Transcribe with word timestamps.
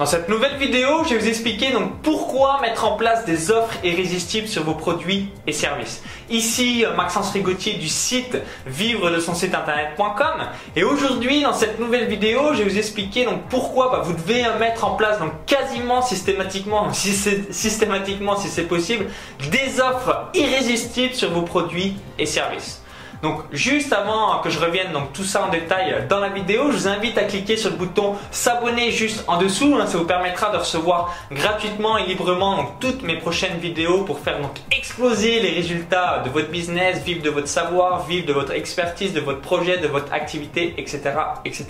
Dans 0.00 0.06
cette 0.06 0.30
nouvelle 0.30 0.56
vidéo, 0.56 1.04
je 1.04 1.10
vais 1.10 1.18
vous 1.18 1.28
expliquer 1.28 1.72
donc 1.72 2.00
pourquoi 2.00 2.58
mettre 2.62 2.86
en 2.86 2.96
place 2.96 3.26
des 3.26 3.50
offres 3.50 3.76
irrésistibles 3.84 4.48
sur 4.48 4.64
vos 4.64 4.72
produits 4.72 5.28
et 5.46 5.52
services. 5.52 6.02
Ici, 6.30 6.86
euh, 6.86 6.96
Maxence 6.96 7.32
Rigotier 7.32 7.74
du 7.74 7.86
site 7.86 8.38
vivre 8.64 9.10
de 9.10 9.20
son 9.20 9.34
site 9.34 9.54
internet.com 9.54 10.46
et 10.74 10.84
aujourd'hui, 10.84 11.42
dans 11.42 11.52
cette 11.52 11.78
nouvelle 11.78 12.06
vidéo, 12.06 12.54
je 12.54 12.62
vais 12.62 12.70
vous 12.70 12.78
expliquer 12.78 13.26
donc 13.26 13.42
pourquoi 13.50 13.90
bah, 13.90 14.00
vous 14.02 14.14
devez 14.14 14.42
mettre 14.58 14.86
en 14.86 14.92
place 14.92 15.18
donc 15.18 15.32
quasiment 15.44 16.00
systématiquement, 16.00 16.90
si 16.94 17.12
systématiquement 17.50 18.36
si 18.36 18.48
c'est 18.48 18.62
possible, 18.62 19.04
des 19.50 19.82
offres 19.82 20.30
irrésistibles 20.32 21.14
sur 21.14 21.30
vos 21.30 21.42
produits 21.42 21.98
et 22.18 22.24
services. 22.24 22.80
Donc 23.22 23.42
juste 23.52 23.92
avant 23.92 24.40
que 24.40 24.48
je 24.48 24.58
revienne 24.58 24.92
donc 24.92 25.12
tout 25.12 25.24
ça 25.24 25.44
en 25.44 25.50
détail 25.50 26.06
dans 26.08 26.20
la 26.20 26.30
vidéo, 26.30 26.70
je 26.70 26.76
vous 26.76 26.88
invite 26.88 27.18
à 27.18 27.24
cliquer 27.24 27.56
sur 27.56 27.70
le 27.70 27.76
bouton 27.76 28.14
s'abonner 28.30 28.90
juste 28.90 29.24
en 29.28 29.36
dessous. 29.36 29.76
Hein. 29.78 29.86
ça 29.86 29.98
vous 29.98 30.06
permettra 30.06 30.50
de 30.50 30.56
recevoir 30.56 31.14
gratuitement 31.30 31.98
et 31.98 32.04
librement 32.06 32.76
toutes 32.80 33.02
mes 33.02 33.16
prochaines 33.16 33.58
vidéos 33.58 34.04
pour 34.04 34.20
faire 34.20 34.40
donc 34.40 34.52
exploser 34.70 35.40
les 35.40 35.50
résultats 35.50 36.22
de 36.24 36.30
votre 36.30 36.48
business, 36.48 37.02
vivre 37.04 37.22
de 37.22 37.30
votre 37.30 37.48
savoir, 37.48 38.06
vivre 38.06 38.26
de 38.26 38.32
votre 38.32 38.52
expertise, 38.52 39.12
de 39.12 39.20
votre 39.20 39.40
projet, 39.40 39.78
de 39.78 39.88
votre 39.88 40.12
activité, 40.12 40.74
etc. 40.78 41.12
etc. 41.44 41.66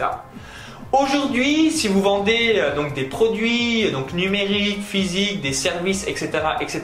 Aujourd'hui, 0.93 1.71
si 1.71 1.87
vous 1.87 2.02
vendez 2.02 2.55
euh, 2.57 2.74
donc 2.74 2.95
des 2.95 3.05
produits 3.05 3.91
donc 3.93 4.12
numériques, 4.12 4.82
physiques, 4.82 5.41
des 5.41 5.52
services, 5.52 6.05
etc., 6.09 6.30
etc., 6.60 6.82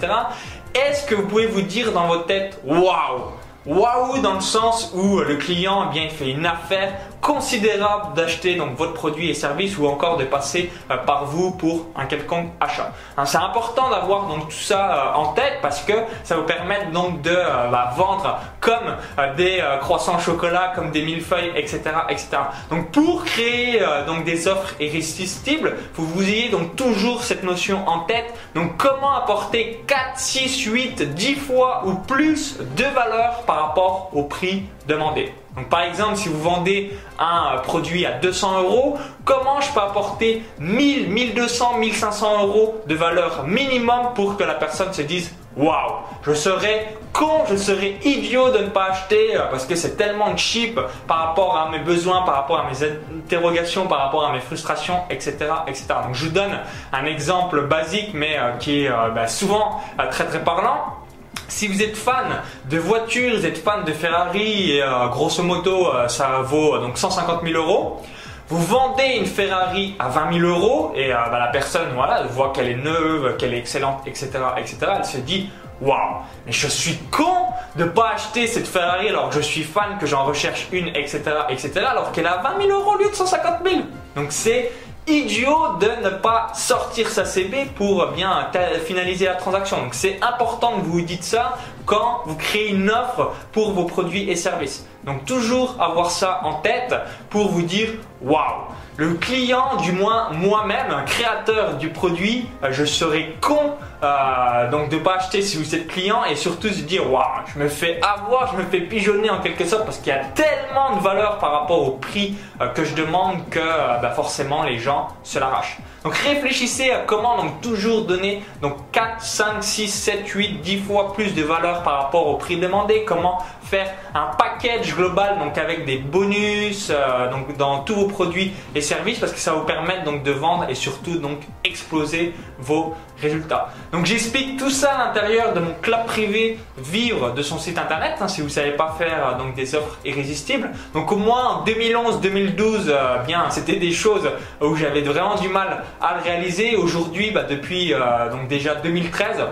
est-ce 0.75 1.07
que 1.07 1.15
vous 1.15 1.27
pouvez 1.27 1.47
vous 1.47 1.63
dire 1.63 1.91
dans 1.91 2.07
votre 2.07 2.27
tête, 2.27 2.61
waouh, 2.65 3.33
Waouh 3.67 4.21
dans 4.23 4.35
le 4.35 4.41
sens 4.41 4.93
où 4.95 5.19
le 5.19 5.37
client 5.37 5.89
eh 5.91 5.93
bien, 5.93 6.09
fait 6.09 6.31
une 6.31 6.47
affaire 6.47 6.93
considérable 7.27 8.15
d'acheter 8.15 8.55
donc 8.55 8.77
votre 8.77 8.93
produit 8.93 9.29
et 9.29 9.35
service 9.35 9.77
ou 9.79 9.87
encore 9.89 10.17
de 10.17 10.25
passer 10.25 10.71
euh, 10.93 10.97
par 10.97 11.25
vous 11.25 11.51
pour 11.51 11.87
un 11.97 12.07
quelconque 12.07 12.51
achat. 12.61 12.93
Hein, 13.17 13.27
c'est 13.27 13.39
important 13.39 13.91
d'avoir 13.91 14.29
donc 14.29 14.49
tout 14.49 14.55
ça 14.55 14.95
euh, 14.95 15.19
en 15.19 15.33
tête 15.33 15.59
parce 15.61 15.81
que 15.81 15.93
ça 16.23 16.37
vous 16.37 16.45
permet 16.45 16.87
donc 16.93 17.23
de 17.23 17.35
euh, 17.35 17.69
bah, 17.69 17.93
vendre 17.97 18.39
comme 18.61 18.95
des 19.37 19.63
croissants 19.81 20.17
au 20.17 20.21
chocolat, 20.21 20.73
comme 20.75 20.91
des 20.91 21.03
millefeuilles, 21.03 21.53
etc., 21.55 21.83
etc. 22.09 22.29
Donc 22.71 22.91
pour 22.91 23.25
créer 23.25 23.81
donc 24.07 24.25
des 24.25 24.49
offres 24.49 24.75
irrésistibles, 24.81 25.77
vous 25.95 26.05
vous 26.07 26.23
ayez 26.23 26.49
donc 26.49 26.75
toujours 26.75 27.23
cette 27.23 27.45
notion 27.45 27.87
en 27.89 28.01
tête. 28.01 28.35
Donc 28.55 28.77
comment 28.77 29.15
apporter 29.15 29.85
4, 29.87 30.19
6, 30.19 30.65
8, 30.65 31.15
10 31.15 31.35
fois 31.37 31.83
ou 31.87 31.95
plus 31.95 32.59
de 32.59 32.85
valeur 32.85 33.43
par 33.47 33.69
rapport 33.69 34.11
au 34.13 34.25
prix 34.25 34.65
demandé? 34.89 35.33
Donc 35.57 35.69
par 35.71 35.83
exemple, 35.83 36.17
si 36.17 36.29
vous 36.29 36.41
vendez 36.41 36.93
un 37.19 37.59
produit 37.59 38.05
à 38.05 38.13
200 38.13 38.63
euros, 38.63 38.99
comment 39.25 39.61
je 39.61 39.73
peux 39.73 39.81
apporter 39.81 40.43
1000, 40.59 41.09
1200, 41.09 41.79
1500 41.79 42.47
euros 42.47 42.83
de 42.87 42.95
valeur 42.95 43.45
minimum 43.47 44.13
pour 44.15 44.37
que 44.37 44.45
la 44.45 44.55
personne 44.55 44.93
se 44.93 45.03
dise 45.03 45.33
Waouh, 45.57 45.93
je 46.23 46.35
serais 46.35 46.95
con, 47.15 47.47
je 47.49 47.57
serais 47.57 47.97
idiot 48.05 48.51
de 48.51 48.59
ne 48.59 48.69
pas 48.69 48.91
acheter 48.91 49.35
euh, 49.35 49.47
parce 49.51 49.65
que 49.65 49.75
c'est 49.75 49.97
tellement 49.97 50.37
cheap 50.37 50.79
par 51.07 51.29
rapport 51.29 51.57
à 51.57 51.71
mes 51.71 51.79
besoins, 51.79 52.21
par 52.23 52.35
rapport 52.35 52.59
à 52.59 52.65
mes 52.69 52.77
interrogations, 53.25 53.87
par 53.87 54.01
rapport 54.01 54.27
à 54.27 54.33
mes 54.35 54.41
frustrations, 54.41 54.99
etc. 55.09 55.37
etc. 55.67 55.87
Donc 56.05 56.15
je 56.15 56.27
vous 56.27 56.33
donne 56.33 56.59
un 56.93 57.07
exemple 57.07 57.63
basique 57.63 58.11
mais 58.13 58.37
euh, 58.37 58.51
qui 58.59 58.83
est 58.83 58.91
euh, 58.91 59.09
bah, 59.15 59.29
souvent 59.29 59.81
très 60.11 60.27
très 60.27 60.45
parlant. 60.45 61.06
Si 61.49 61.69
vous 61.69 61.81
êtes 61.81 61.97
fan 61.97 62.43
de 62.69 62.79
voitures, 62.79 63.37
vous 63.37 63.47
êtes 63.47 63.59
fan 63.59 63.85
de 63.85 63.93
Ferrari, 63.93 64.73
et 64.73 64.83
euh, 64.83 65.07
grosso 65.09 65.43
modo 65.43 65.89
euh, 65.89 66.09
ça 66.09 66.41
vaut 66.43 66.75
euh, 66.75 66.81
donc 66.81 66.99
150 66.99 67.43
000 67.45 67.55
euros. 67.55 68.03
Vous 68.49 68.63
vendez 68.63 69.17
une 69.19 69.27
Ferrari 69.27 69.97
à 69.99 70.09
20 70.09 70.39
000 70.39 70.49
euros 70.49 70.93
et 70.95 71.09
bah, 71.09 71.37
la 71.39 71.49
personne 71.49 71.89
voit 72.31 72.53
qu'elle 72.53 72.69
est 72.69 72.77
neuve, 72.77 73.37
qu'elle 73.37 73.53
est 73.55 73.59
excellente, 73.59 74.03
etc., 74.07 74.31
etc. 74.57 74.77
Elle 74.99 75.05
se 75.05 75.17
dit 75.17 75.51
waouh, 75.81 76.23
mais 76.47 76.53
je 76.53 76.69
suis 76.69 76.97
con 77.11 77.47
de 77.75 77.85
pas 77.85 78.11
acheter 78.15 78.47
cette 78.47 78.69
Ferrari 78.69 79.09
alors 79.09 79.31
que 79.31 79.35
je 79.35 79.41
suis 79.41 79.65
fan, 79.65 79.99
que 79.99 80.07
j'en 80.07 80.25
recherche 80.25 80.69
une, 80.71 80.89
etc., 80.89 81.23
etc. 81.49 81.73
Alors 81.91 82.13
qu'elle 82.13 82.29
a 82.29 82.37
20 82.37 82.67
000 82.67 82.79
euros 82.79 82.95
au 82.95 82.99
lieu 82.99 83.11
de 83.11 83.15
150 83.15 83.55
000. 83.65 83.81
Donc 84.15 84.29
c'est 84.31 84.71
idiot 85.07 85.77
de 85.81 86.05
ne 86.05 86.11
pas 86.11 86.53
sortir 86.55 87.09
sa 87.09 87.25
CB 87.25 87.67
pour 87.77 88.09
bien 88.09 88.51
finaliser 88.85 89.27
la 89.27 89.35
transaction. 89.35 89.79
Donc 89.79 89.95
c'est 89.95 90.19
important 90.23 90.81
que 90.81 90.87
vous 90.87 91.01
dites 91.01 91.25
ça 91.25 91.59
quand 91.87 92.23
vous 92.27 92.37
créez 92.37 92.69
une 92.69 92.91
offre 92.91 93.33
pour 93.53 93.73
vos 93.73 93.85
produits 93.85 94.29
et 94.29 94.37
services. 94.37 94.87
Donc 95.05 95.25
toujours 95.25 95.77
avoir 95.81 96.11
ça 96.11 96.41
en 96.43 96.55
tête 96.55 96.95
pour 97.31 97.49
vous 97.49 97.63
dire 97.63 97.89
waouh 98.21 98.67
le 98.99 99.13
client, 99.15 99.77
du 99.83 99.93
moins 99.93 100.31
moi-même, 100.33 101.05
créateur 101.05 101.75
du 101.75 101.91
produit, 101.91 102.49
euh, 102.65 102.69
je 102.71 102.85
serais 102.87 103.35
con 103.43 103.75
euh, 104.03 104.71
donc 104.71 104.89
de 104.89 104.97
pas 104.97 105.17
acheter 105.17 105.43
si 105.43 105.59
vous 105.59 105.75
êtes 105.75 105.87
client 105.87 106.25
et 106.25 106.35
surtout 106.35 106.69
se 106.69 106.81
dire 106.81 107.11
waouh, 107.13 107.23
je 107.55 107.59
me 107.59 107.69
fais 107.69 108.01
avoir, 108.01 108.53
je 108.53 108.57
me 108.57 108.65
fais 108.65 108.81
pigeonner 108.81 109.29
en 109.29 109.41
quelque 109.41 109.67
sorte 109.67 109.85
parce 109.85 109.99
qu'il 109.99 110.15
y 110.15 110.17
a 110.17 110.25
tellement 110.25 110.97
de 110.97 111.03
valeur 111.03 111.39
par 111.39 111.53
rapport 111.53 111.87
au 111.87 111.91
prix 111.93 112.37
euh, 112.63 112.69
que 112.69 112.85
je 112.85 112.95
demande 112.95 113.47
que 113.51 113.61
bah, 113.61 114.13
forcément 114.17 114.63
les 114.63 114.79
gens 114.79 115.09
se 115.23 115.39
l'arrachent. 115.39 115.77
Donc 116.03 116.15
réfléchissez 116.15 116.91
à 116.91 117.01
comment 117.01 117.37
donc 117.37 117.61
toujours 117.61 118.07
donner 118.07 118.43
donc 118.63 118.77
4, 118.93 119.21
5, 119.21 119.47
6, 119.61 119.89
7, 119.89 120.29
8, 120.29 120.61
10 120.63 120.79
fois 120.79 121.13
plus 121.13 121.35
de 121.35 121.43
valeur 121.43 121.76
par 121.83 122.03
rapport 122.03 122.27
au 122.27 122.35
prix 122.35 122.57
demandé, 122.57 123.05
comment 123.05 123.39
faire 123.67 123.93
un 124.15 124.31
package 124.39 124.95
global 124.95 125.39
donc 125.39 125.59
avec 125.59 125.85
des 125.85 125.99
bonus 125.99 126.91
euh, 126.91 127.29
dans 127.59 127.81
tous 127.81 127.95
vos 127.95 128.07
produits 128.07 128.53
et 128.75 128.81
services 128.81 129.19
parce 129.19 129.33
que 129.33 129.39
ça 129.39 129.53
vous 129.53 129.65
permettre 129.65 130.05
donc 130.05 130.23
de 130.23 130.31
vendre 130.31 130.67
et 130.69 130.75
surtout 130.75 131.19
donc 131.19 131.41
exploser 131.65 132.33
vos 132.59 132.95
résultats. 133.21 133.71
Donc 133.93 134.07
j'explique 134.07 134.57
tout 134.57 134.71
ça 134.71 134.93
à 134.93 135.07
l'intérieur 135.07 135.53
de 135.53 135.61
mon 135.61 135.75
club 135.83 136.07
privé 136.07 136.59
Vivre 136.79 137.33
de 137.33 137.43
son 137.43 137.59
site 137.59 137.79
internet 137.79 138.17
hein, 138.21 138.29
si 138.29 138.41
vous 138.41 138.49
ne 138.49 138.53
savez 138.53 138.73
pas 138.73 138.95
faire 138.97 139.29
euh, 139.29 139.39
donc 139.39 139.55
des 139.55 139.75
offres 139.75 139.99
irrésistibles. 140.05 140.71
Donc 140.95 141.11
au 141.11 141.17
moins 141.17 141.47
en 141.47 141.65
2011-2012 141.65 142.89
euh, 142.89 143.19
bien 143.27 143.51
c'était 143.51 143.77
des 143.77 143.93
choses 143.93 144.31
où 144.61 144.77
j'avais 144.77 145.03
vraiment 145.03 145.35
du 145.35 145.49
mal 145.49 145.83
à 146.01 146.17
le 146.17 146.23
réaliser. 146.23 146.77
Aujourd'hui 146.77 147.31
bah, 147.31 147.43
depuis 147.43 147.93
donc 148.31 148.49
déjà 148.49 148.75
2013 148.77 149.45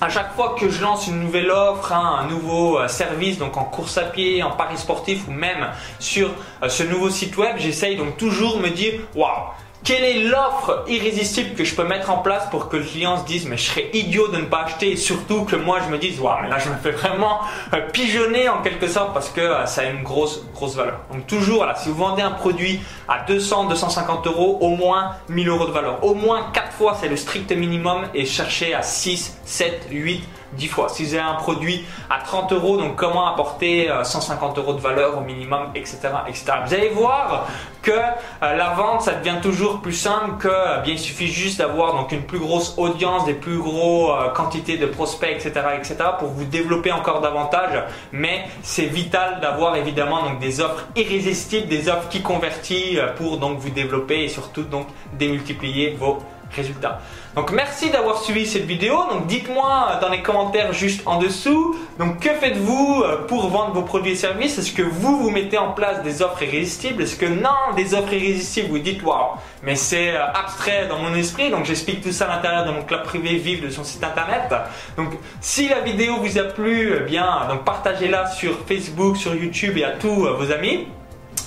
à 0.00 0.08
chaque 0.08 0.34
fois 0.34 0.56
que 0.58 0.70
je 0.70 0.80
lance 0.80 1.06
une 1.06 1.20
nouvelle 1.20 1.50
offre, 1.50 1.92
hein, 1.92 2.20
un 2.20 2.26
nouveau 2.28 2.78
euh, 2.78 2.88
service, 2.88 3.38
donc 3.38 3.56
en 3.56 3.64
course 3.64 3.98
à 3.98 4.04
pied, 4.04 4.42
en 4.42 4.52
paris 4.52 4.78
sportif 4.78 5.28
ou 5.28 5.32
même 5.32 5.68
sur 5.98 6.30
euh, 6.62 6.68
ce 6.68 6.82
nouveau 6.82 7.10
site 7.10 7.36
web, 7.36 7.56
j'essaye 7.58 7.96
donc 7.96 8.16
toujours 8.16 8.58
me 8.58 8.68
dire 8.68 8.94
waouh, 9.14 9.50
quelle 9.82 10.04
est 10.04 10.22
l'offre 10.24 10.84
irrésistible 10.88 11.54
que 11.54 11.64
je 11.64 11.74
peux 11.74 11.84
mettre 11.84 12.10
en 12.10 12.18
place 12.18 12.48
pour 12.50 12.68
que 12.68 12.76
le 12.76 12.84
client 12.84 13.18
se 13.18 13.24
dise 13.24 13.46
mais 13.46 13.56
je 13.56 13.70
serais 13.70 13.90
idiot 13.94 14.28
de 14.28 14.36
ne 14.36 14.44
pas 14.44 14.64
acheter 14.64 14.92
et 14.92 14.96
surtout 14.96 15.44
que 15.44 15.56
moi 15.56 15.78
je 15.84 15.90
me 15.90 15.98
dise 15.98 16.20
waouh 16.20 16.42
mais 16.42 16.48
là 16.48 16.58
je 16.58 16.68
me 16.68 16.74
fais 16.76 16.90
vraiment 16.90 17.40
euh, 17.72 17.80
pigeonner 17.92 18.48
en 18.48 18.60
quelque 18.62 18.88
sorte 18.88 19.14
parce 19.14 19.30
que 19.30 19.40
euh, 19.40 19.66
ça 19.66 19.82
a 19.82 19.84
une 19.84 20.02
grosse 20.02 20.44
grosse 20.54 20.76
valeur. 20.76 21.00
Donc 21.12 21.26
toujours 21.26 21.64
là 21.64 21.74
si 21.76 21.88
vous 21.88 21.94
vendez 21.94 22.22
un 22.22 22.30
produit 22.30 22.80
à 23.08 23.24
200 23.26 23.64
250 23.64 24.26
euros 24.26 24.58
au 24.60 24.70
moins 24.70 25.12
1000 25.28 25.48
euros 25.48 25.66
de 25.66 25.72
valeur. 25.72 26.04
Au 26.04 26.14
moins 26.14 26.50
4 26.52 26.72
fois 26.72 26.96
c'est 27.00 27.08
le 27.08 27.16
strict 27.16 27.50
minimum 27.52 28.02
et 28.14 28.26
cherchez 28.26 28.74
à 28.74 28.82
6, 28.82 29.38
7, 29.44 29.86
8 29.90 30.22
10 30.52 30.68
fois. 30.68 30.88
Si 30.88 31.06
avez 31.06 31.18
un 31.18 31.34
produit 31.34 31.84
à 32.08 32.18
30 32.18 32.52
euros, 32.52 32.76
donc 32.76 32.96
comment 32.96 33.26
apporter 33.26 33.90
150 34.02 34.58
euh, 34.58 34.62
euros 34.62 34.72
de 34.74 34.80
valeur 34.80 35.18
au 35.18 35.20
minimum, 35.20 35.68
etc. 35.74 35.98
etc. 36.28 36.52
Vous 36.66 36.74
allez 36.74 36.88
voir 36.88 37.48
que 37.82 37.90
euh, 37.90 38.56
la 38.56 38.70
vente, 38.70 39.02
ça 39.02 39.14
devient 39.14 39.38
toujours 39.40 39.80
plus 39.80 39.94
simple 39.94 40.38
que 40.38 40.48
euh, 40.48 40.80
bien 40.80 40.94
il 40.94 40.98
suffit 40.98 41.28
juste 41.28 41.58
d'avoir 41.58 41.94
donc 41.94 42.12
une 42.12 42.22
plus 42.22 42.38
grosse 42.38 42.74
audience, 42.76 43.24
des 43.24 43.34
plus 43.34 43.58
gros 43.58 44.12
quantités 44.34 44.76
de 44.76 44.86
prospects, 44.86 45.30
etc., 45.30 45.52
etc. 45.76 45.96
pour 46.18 46.28
vous 46.28 46.44
développer 46.44 46.92
encore 46.92 47.20
davantage. 47.20 47.82
Mais 48.12 48.44
c'est 48.62 48.86
vital 48.86 49.40
d'avoir 49.40 49.76
évidemment 49.76 50.22
donc 50.22 50.38
des 50.40 50.60
offres 50.60 50.86
irrésistibles, 50.96 51.68
des 51.68 51.88
offres 51.88 52.08
qui 52.08 52.22
convertissent 52.22 53.00
pour 53.16 53.38
donc 53.38 53.58
vous 53.58 53.70
développer 53.70 54.24
et 54.24 54.28
surtout 54.28 54.62
donc 54.62 54.86
démultiplier 55.18 55.96
vos 55.98 56.18
résultats. 56.54 57.00
Donc 57.36 57.52
merci 57.52 57.90
d'avoir 57.90 58.18
suivi 58.22 58.46
cette 58.46 58.64
vidéo. 58.64 58.96
Donc 59.10 59.26
dites-moi 59.26 59.98
dans 60.00 60.08
les 60.08 60.22
commentaires 60.22 60.72
juste 60.72 61.02
en 61.06 61.18
dessous. 61.18 61.76
Donc 61.98 62.20
que 62.20 62.30
faites-vous 62.30 63.02
euh, 63.04 63.26
pour 63.26 63.48
vendre 63.48 63.72
vos 63.72 63.82
produits 63.82 64.12
et 64.12 64.16
services? 64.16 64.58
Est-ce 64.58 64.72
que 64.72 64.82
vous 64.82 65.16
vous 65.18 65.30
mettez 65.30 65.58
en 65.58 65.72
place 65.72 66.02
des 66.02 66.22
offres 66.22 66.42
irrésistibles? 66.42 67.02
Est-ce 67.02 67.16
que 67.16 67.26
non, 67.26 67.74
des 67.76 67.94
offres 67.94 68.12
irrésistibles 68.12 68.68
Vous 68.68 68.78
dites 68.78 69.02
waouh, 69.02 69.36
mais 69.62 69.76
c'est 69.76 70.10
euh, 70.10 70.26
abstrait 70.34 70.88
dans 70.88 70.98
mon 70.98 71.14
esprit. 71.14 71.50
Donc 71.50 71.64
j'explique 71.64 72.02
tout 72.02 72.12
ça 72.12 72.26
à 72.26 72.36
l'intérieur 72.36 72.66
de 72.66 72.72
mon 72.72 72.82
club 72.82 73.04
privé 73.04 73.36
Vive 73.36 73.64
de 73.64 73.70
son 73.70 73.84
site 73.84 74.02
internet. 74.02 74.52
Donc 74.96 75.12
si 75.40 75.68
la 75.68 75.80
vidéo 75.80 76.16
vous 76.16 76.38
a 76.38 76.44
plu, 76.44 76.94
eh 76.96 77.04
bien 77.04 77.26
partagez-la 77.64 78.26
sur 78.26 78.58
Facebook, 78.66 79.16
sur 79.16 79.34
YouTube 79.34 79.76
et 79.78 79.84
à 79.84 79.92
tous 79.92 80.26
euh, 80.26 80.32
vos 80.32 80.50
amis. 80.50 80.86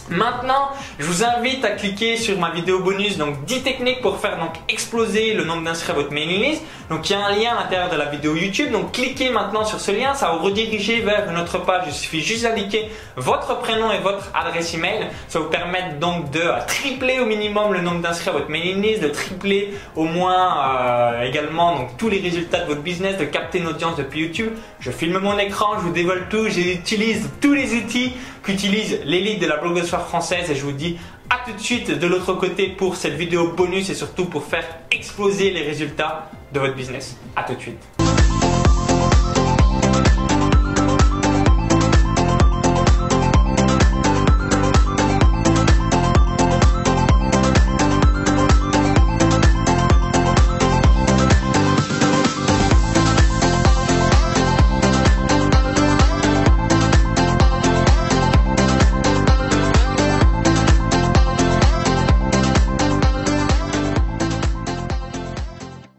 Maintenant, 0.09 0.69
je 0.99 1.05
vous 1.05 1.23
invite 1.23 1.63
à 1.63 1.71
cliquer 1.71 2.17
sur 2.17 2.37
ma 2.37 2.51
vidéo 2.51 2.79
bonus, 2.79 3.17
donc 3.17 3.45
10 3.45 3.63
techniques 3.63 4.01
pour 4.01 4.19
faire 4.19 4.37
donc 4.37 4.51
exploser 4.67 5.33
le 5.33 5.45
nombre 5.45 5.63
d'inscrits 5.63 5.91
à 5.91 5.95
votre 5.95 6.11
mailing 6.11 6.41
list. 6.41 6.61
Donc 6.89 7.09
il 7.09 7.13
y 7.13 7.15
a 7.15 7.25
un 7.25 7.31
lien 7.31 7.51
à 7.51 7.63
l'intérieur 7.63 7.89
de 7.89 7.95
la 7.95 8.05
vidéo 8.05 8.35
YouTube, 8.35 8.71
donc 8.71 8.91
cliquez 8.91 9.29
maintenant 9.29 9.63
sur 9.63 9.79
ce 9.79 9.91
lien, 9.91 10.13
ça 10.13 10.27
va 10.27 10.37
vous 10.37 10.43
rediriger 10.43 10.99
vers 10.99 11.29
une 11.31 11.37
autre 11.37 11.57
page. 11.59 11.83
Il 11.87 11.93
suffit 11.93 12.21
juste 12.21 12.43
d'indiquer 12.43 12.89
votre 13.15 13.59
prénom 13.59 13.91
et 13.91 13.99
votre 13.99 14.29
adresse 14.33 14.73
email. 14.73 15.07
Ça 15.29 15.39
vous 15.39 15.49
permettre 15.49 15.99
donc 15.99 16.31
de 16.31 16.43
tripler 16.67 17.19
au 17.19 17.25
minimum 17.25 17.73
le 17.73 17.79
nombre 17.79 18.01
d'inscrits 18.01 18.29
à 18.29 18.33
votre 18.33 18.49
mailing 18.49 18.81
list, 18.81 19.01
de 19.01 19.07
tripler 19.07 19.73
au 19.95 20.03
moins 20.03 20.57
euh, 20.57 21.23
également 21.23 21.77
donc 21.77 21.97
tous 21.97 22.09
les 22.09 22.19
résultats 22.19 22.59
de 22.59 22.67
votre 22.67 22.81
business, 22.81 23.17
de 23.17 23.25
capter 23.25 23.59
une 23.59 23.67
audience 23.67 23.95
depuis 23.95 24.19
YouTube. 24.19 24.51
Je 24.81 24.91
filme 24.91 25.17
mon 25.19 25.37
écran, 25.37 25.75
je 25.77 25.83
vous 25.83 25.93
dévoile 25.93 26.27
tout, 26.29 26.49
j'utilise 26.49 27.29
tous 27.39 27.53
les 27.53 27.73
outils 27.73 28.13
qu'utilise 28.43 28.99
l'élite 29.05 29.39
de 29.39 29.47
la 29.47 29.57
blogosphère 29.57 30.02
française 30.03 30.49
et 30.49 30.55
je 30.55 30.63
vous 30.63 30.71
dis 30.71 30.97
à 31.29 31.39
tout 31.45 31.53
de 31.53 31.61
suite 31.61 31.91
de 31.91 32.07
l'autre 32.07 32.33
côté 32.33 32.67
pour 32.67 32.95
cette 32.95 33.13
vidéo 33.13 33.53
bonus 33.53 33.89
et 33.89 33.95
surtout 33.95 34.25
pour 34.25 34.43
faire 34.43 34.65
exploser 34.91 35.51
les 35.51 35.63
résultats 35.63 36.29
de 36.53 36.59
votre 36.59 36.75
business. 36.75 37.17
À 37.35 37.43
tout 37.43 37.55
de 37.55 37.59
suite. 37.59 37.79